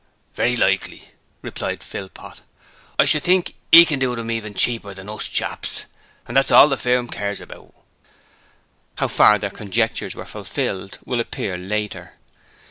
[0.33, 1.09] 'Very likely,'
[1.43, 2.41] replied Philpot,
[2.97, 5.85] 'I should think 'e can do 'em cheaper even than us chaps,
[6.27, 7.71] and that's all the firm cares about.'
[8.95, 12.13] How far their conjectures were fulfilled will appear later.